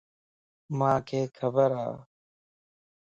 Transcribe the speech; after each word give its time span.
مانک 0.77 1.09
خبر 1.37 1.71
ا. 1.83 1.85